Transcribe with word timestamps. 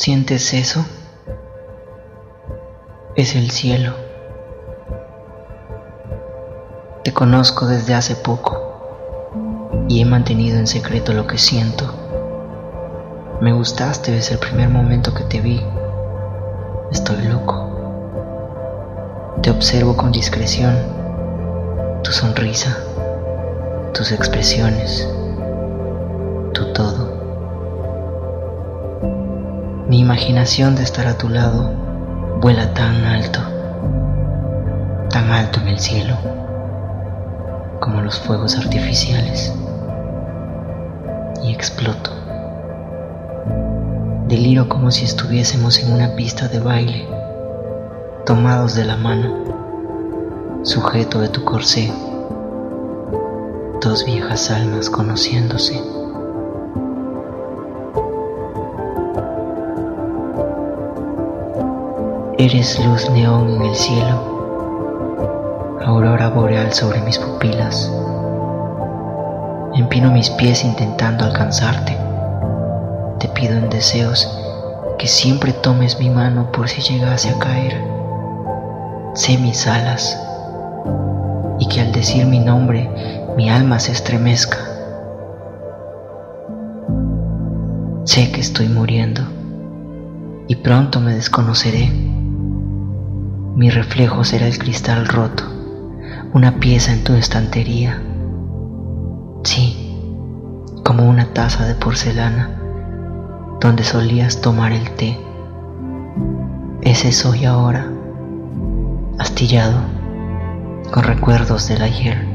¿Sientes 0.00 0.54
eso? 0.54 0.82
Es 3.16 3.36
el 3.36 3.50
cielo. 3.50 3.92
Te 7.04 7.12
conozco 7.12 7.66
desde 7.66 7.92
hace 7.92 8.16
poco 8.16 9.84
y 9.90 10.00
he 10.00 10.06
mantenido 10.06 10.58
en 10.58 10.66
secreto 10.66 11.12
lo 11.12 11.26
que 11.26 11.36
siento. 11.36 11.84
Me 13.42 13.52
gustaste 13.52 14.12
desde 14.12 14.36
el 14.36 14.38
primer 14.38 14.70
momento 14.70 15.12
que 15.12 15.24
te 15.24 15.42
vi. 15.42 15.62
Estoy 16.90 17.22
loco. 17.28 17.68
Te 19.42 19.50
observo 19.50 19.98
con 19.98 20.12
discreción, 20.12 20.78
tu 22.02 22.10
sonrisa, 22.10 22.74
tus 23.92 24.12
expresiones, 24.12 25.06
tu 26.54 26.72
todo. 26.72 27.09
Mi 29.90 29.98
imaginación 29.98 30.76
de 30.76 30.84
estar 30.84 31.08
a 31.08 31.18
tu 31.18 31.28
lado 31.28 31.68
vuela 32.40 32.72
tan 32.74 33.04
alto, 33.04 33.40
tan 35.10 35.32
alto 35.32 35.58
en 35.58 35.66
el 35.66 35.80
cielo, 35.80 36.16
como 37.80 38.00
los 38.00 38.20
fuegos 38.20 38.56
artificiales, 38.56 39.52
y 41.42 41.50
exploto. 41.50 42.12
Deliro 44.28 44.68
como 44.68 44.92
si 44.92 45.06
estuviésemos 45.06 45.80
en 45.80 45.92
una 45.92 46.14
pista 46.14 46.46
de 46.46 46.60
baile, 46.60 47.08
tomados 48.24 48.76
de 48.76 48.84
la 48.84 48.96
mano, 48.96 50.62
sujeto 50.62 51.18
de 51.18 51.30
tu 51.30 51.44
corsé, 51.44 51.92
dos 53.80 54.04
viejas 54.04 54.52
almas 54.52 54.88
conociéndose. 54.88 55.99
Eres 62.40 62.82
luz 62.82 63.10
neón 63.10 63.50
en 63.56 63.62
el 63.64 63.74
cielo, 63.74 64.16
aurora 65.84 66.30
boreal 66.30 66.72
sobre 66.72 67.02
mis 67.02 67.18
pupilas. 67.18 67.92
Empino 69.74 70.10
mis 70.10 70.30
pies 70.30 70.64
intentando 70.64 71.26
alcanzarte. 71.26 71.94
Te 73.18 73.28
pido 73.28 73.58
en 73.58 73.68
deseos 73.68 74.26
que 74.98 75.06
siempre 75.06 75.52
tomes 75.52 76.00
mi 76.00 76.08
mano 76.08 76.50
por 76.50 76.70
si 76.70 76.80
llegase 76.80 77.28
a 77.28 77.38
caer. 77.38 77.76
Sé 79.12 79.36
mis 79.36 79.66
alas 79.66 80.18
y 81.58 81.68
que 81.68 81.82
al 81.82 81.92
decir 81.92 82.24
mi 82.24 82.38
nombre 82.38 82.88
mi 83.36 83.50
alma 83.50 83.78
se 83.78 83.92
estremezca. 83.92 84.56
Sé 88.04 88.32
que 88.32 88.40
estoy 88.40 88.68
muriendo 88.68 89.20
y 90.48 90.54
pronto 90.54 91.00
me 91.00 91.12
desconoceré 91.12 92.10
mi 93.60 93.68
reflejo 93.68 94.24
será 94.24 94.46
el 94.46 94.58
cristal 94.58 95.06
roto, 95.06 95.44
una 96.32 96.52
pieza 96.60 96.94
en 96.94 97.04
tu 97.04 97.12
estantería. 97.12 98.02
Sí, 99.44 100.00
como 100.82 101.06
una 101.06 101.26
taza 101.34 101.66
de 101.66 101.74
porcelana 101.74 102.58
donde 103.60 103.84
solías 103.84 104.40
tomar 104.40 104.72
el 104.72 104.90
té. 104.92 105.20
Ese 106.80 107.12
soy 107.12 107.44
ahora, 107.44 107.86
astillado, 109.18 109.82
con 110.90 111.02
recuerdos 111.04 111.68
del 111.68 111.82
ayer. 111.82 112.26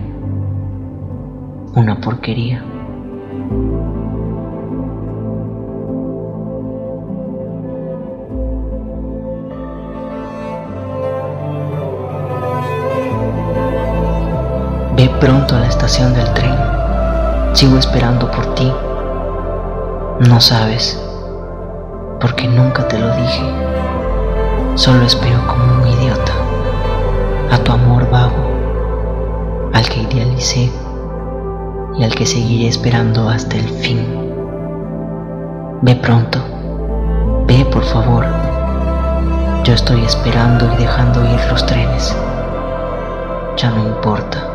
Una 1.73 1.99
porquería. 2.01 2.63
Pronto 15.19 15.55
a 15.55 15.59
la 15.59 15.67
estación 15.67 16.13
del 16.13 16.31
tren. 16.33 16.55
Sigo 17.53 17.77
esperando 17.77 18.29
por 18.31 18.53
ti. 18.55 18.71
No 20.27 20.39
sabes, 20.39 21.01
porque 22.19 22.47
nunca 22.47 22.87
te 22.87 22.99
lo 22.99 23.15
dije. 23.15 23.43
Solo 24.75 25.05
espero 25.05 25.45
como 25.47 25.81
un 25.81 25.87
idiota 25.87 26.33
a 27.51 27.57
tu 27.59 27.71
amor 27.71 28.09
vago, 28.09 29.71
al 29.73 29.87
que 29.87 30.01
idealicé 30.01 30.71
y 31.97 32.03
al 32.03 32.13
que 32.13 32.25
seguiré 32.25 32.67
esperando 32.67 33.29
hasta 33.29 33.55
el 33.55 33.69
fin. 33.69 34.05
Ve 35.81 35.95
pronto, 35.95 36.39
ve 37.47 37.65
por 37.71 37.83
favor. 37.83 38.25
Yo 39.63 39.73
estoy 39.73 40.03
esperando 40.03 40.71
y 40.73 40.77
dejando 40.77 41.23
ir 41.23 41.39
los 41.49 41.65
trenes. 41.65 42.15
Ya 43.57 43.71
no 43.71 43.87
importa. 43.87 44.54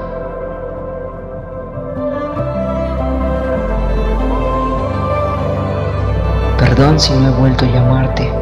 Perdón 6.80 6.98
si 6.98 7.12
no 7.12 7.28
he 7.28 7.38
vuelto 7.38 7.66
a 7.66 7.68
llamarte. 7.68 8.32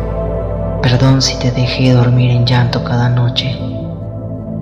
Perdón 0.81 1.21
si 1.21 1.37
te 1.41 1.50
dejé 1.50 1.93
dormir 1.93 2.31
en 2.31 2.47
llanto 2.47 2.84
cada 2.84 3.09
noche. 3.09 3.59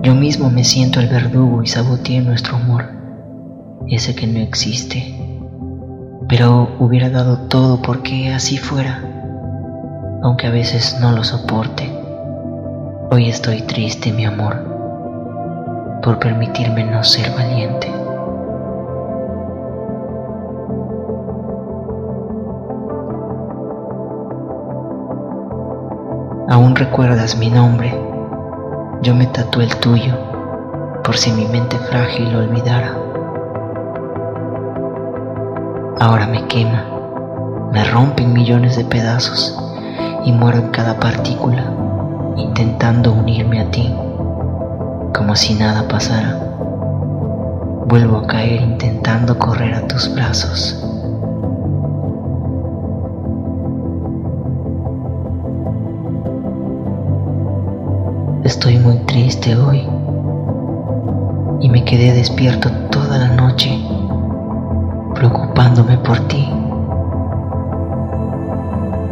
Yo 0.01 0.15
mismo 0.15 0.49
me 0.49 0.63
siento 0.63 0.99
el 0.99 1.07
verdugo 1.07 1.61
y 1.61 1.67
saboteé 1.67 2.21
nuestro 2.21 2.55
amor, 2.55 2.85
ese 3.87 4.15
que 4.15 4.25
no 4.25 4.39
existe. 4.39 5.15
Pero 6.27 6.75
hubiera 6.79 7.11
dado 7.11 7.37
todo 7.49 7.79
porque 7.83 8.33
así 8.33 8.57
fuera, 8.57 8.99
aunque 10.23 10.47
a 10.47 10.51
veces 10.51 10.97
no 10.99 11.11
lo 11.11 11.23
soporte. 11.23 11.87
Hoy 13.11 13.29
estoy 13.29 13.61
triste, 13.61 14.11
mi 14.11 14.25
amor, 14.25 16.01
por 16.01 16.17
permitirme 16.17 16.83
no 16.83 17.03
ser 17.03 17.29
valiente. 17.35 17.93
Aún 26.49 26.77
recuerdas 26.77 27.37
mi 27.37 27.49
nombre, 27.49 27.93
yo 29.01 29.13
me 29.13 29.27
tatué 29.27 29.65
el 29.65 29.75
tuyo, 29.75 30.15
por 31.03 31.17
si 31.17 31.29
mi 31.33 31.45
mente 31.45 31.77
frágil 31.77 32.31
lo 32.31 32.39
olvidara. 32.39 32.95
Ahora 35.99 36.25
me 36.27 36.45
quema, 36.47 36.85
me 37.73 37.83
rompe 37.83 38.23
en 38.23 38.31
millones 38.31 38.77
de 38.77 38.85
pedazos 38.85 39.61
y 40.23 40.31
muero 40.31 40.59
en 40.59 40.69
cada 40.69 40.97
partícula, 41.01 41.65
intentando 42.37 43.11
unirme 43.11 43.59
a 43.59 43.69
ti, 43.69 43.93
como 45.13 45.35
si 45.35 45.53
nada 45.53 45.85
pasara. 45.89 46.39
Vuelvo 47.87 48.19
a 48.19 48.27
caer 48.27 48.61
intentando 48.61 49.37
correr 49.37 49.73
a 49.73 49.85
tus 49.85 50.15
brazos. 50.15 50.96
Muy 58.87 58.99
triste 58.99 59.53
hoy 59.53 59.85
y 61.59 61.67
me 61.69 61.83
quedé 61.83 62.13
despierto 62.13 62.71
toda 62.89 63.17
la 63.17 63.27
noche 63.35 63.77
preocupándome 65.13 65.97
por 65.97 66.17
ti. 66.29 66.47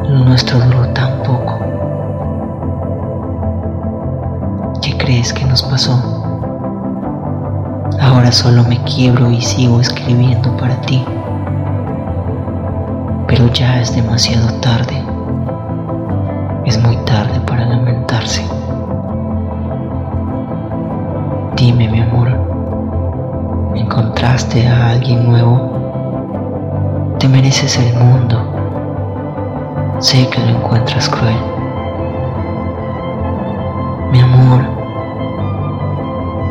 Lo 0.08 0.24
nuestro 0.24 0.60
duró 0.60 0.88
tan 0.94 1.22
poco. 1.24 1.60
¿Qué 4.82 4.96
crees 4.98 5.34
que 5.34 5.44
nos 5.44 5.62
pasó? 5.64 5.92
Ahora 8.00 8.32
solo 8.32 8.64
me 8.64 8.82
quiebro 8.84 9.30
y 9.30 9.42
sigo 9.42 9.82
escribiendo 9.82 10.56
para 10.56 10.80
ti. 10.84 11.04
Pero 13.28 13.52
ya 13.52 13.82
es 13.82 13.94
demasiado 13.94 14.54
tarde. 14.62 15.04
Es 16.66 16.82
muy 16.82 16.96
tarde 17.04 17.42
para 17.42 17.66
lamentarse. 17.66 17.85
Dime, 21.66 21.88
mi 21.88 22.00
amor, 22.00 22.28
¿encontraste 23.74 24.68
a 24.68 24.92
alguien 24.92 25.28
nuevo? 25.28 27.16
Te 27.18 27.28
mereces 27.28 27.80
el 27.80 27.92
mundo. 27.98 28.38
Sé 29.98 30.30
que 30.30 30.42
lo 30.42 30.60
encuentras 30.60 31.10
cruel. 31.10 31.36
Mi 34.12 34.20
amor, 34.20 34.62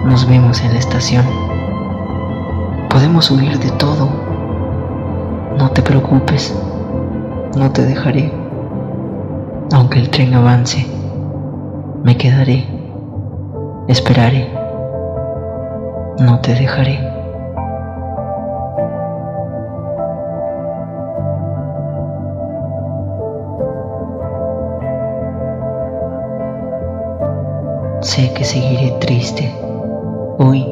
nos 0.04 0.28
vemos 0.28 0.60
en 0.64 0.72
la 0.72 0.80
estación. 0.80 1.24
Podemos 2.90 3.30
huir 3.30 3.56
de 3.60 3.70
todo. 3.70 4.08
No 5.56 5.70
te 5.70 5.80
preocupes, 5.80 6.60
no 7.56 7.70
te 7.70 7.86
dejaré. 7.86 8.32
Aunque 9.72 10.00
el 10.00 10.10
tren 10.10 10.34
avance, 10.34 10.84
me 12.02 12.16
quedaré, 12.16 12.66
esperaré 13.86 14.63
no 16.18 16.40
te 16.40 16.54
dejaré. 16.54 16.98
Sé 28.00 28.32
que 28.34 28.44
seguiré 28.44 28.90
triste 29.00 29.52
hoy 30.38 30.66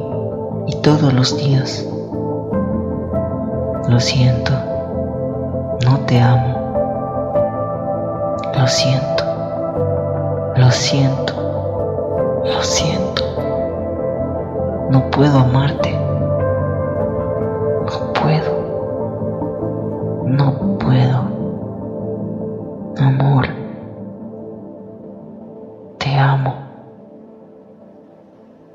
y 0.67 0.77
todos 0.83 1.13
los 1.13 1.37
días. 1.37 1.87
Lo 3.89 3.99
siento, 3.99 4.53
no 5.85 5.99
te 6.07 6.21
amo. 6.21 6.63
Lo 8.57 8.67
siento, 8.69 9.25
lo 10.57 10.71
siento, 10.71 12.43
lo 12.45 12.63
siento. 12.63 13.42
No 14.93 15.11
puedo 15.11 15.39
amarte. 15.39 15.91
No 17.91 18.13
puedo. 18.13 18.53
No 20.27 20.79
puedo. 20.79 21.19
Amor. 22.99 23.47
Te 25.99 26.15
amo. 26.19 26.55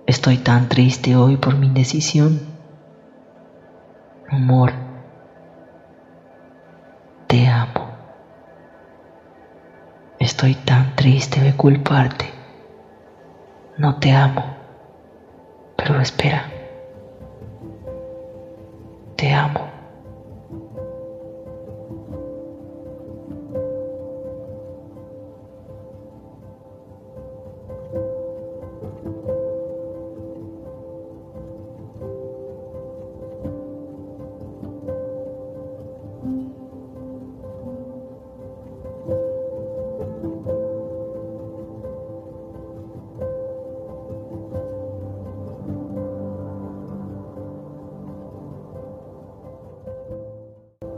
Estoy 0.08 0.40
tan 0.40 0.68
triste 0.68 1.16
hoy 1.16 1.38
por 1.38 1.56
mi 1.56 1.68
indecisión. 1.68 2.42
Amor. 4.32 4.74
Te 7.28 7.48
amo. 7.48 7.92
Estoy 10.18 10.56
tan 10.56 10.96
triste 10.96 11.42
de 11.42 11.56
culparte. 11.56 12.26
No 13.78 14.00
te 14.00 14.12
amo. 14.12 14.58
Espera. 16.04 16.57